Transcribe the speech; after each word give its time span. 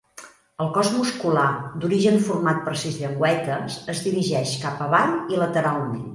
El 0.63 0.69
cos 0.77 0.87
muscular, 0.93 1.43
d'origen 1.83 2.17
format 2.29 2.63
per 2.69 2.73
sis 2.85 2.99
llengüetes, 3.03 3.77
es 3.95 4.03
dirigeix 4.09 4.57
cap 4.67 4.85
avall 4.89 5.17
i 5.37 5.41
lateralment. 5.45 6.03